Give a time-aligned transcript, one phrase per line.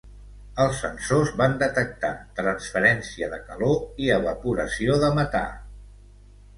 [0.63, 2.11] Els sensors van detectar
[2.41, 5.47] transferència de calor i evaporació de metà.